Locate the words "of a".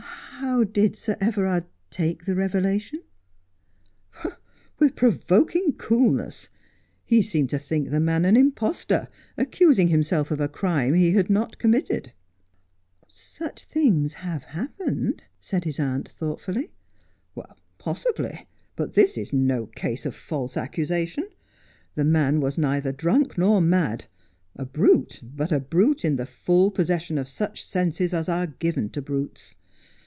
10.31-10.47